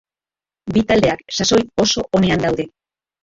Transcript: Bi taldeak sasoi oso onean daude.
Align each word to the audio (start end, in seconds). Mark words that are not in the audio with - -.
Bi 0.77 0.81
taldeak 0.91 1.21
sasoi 1.39 1.59
oso 1.85 2.05
onean 2.21 2.47
daude. 2.47 2.67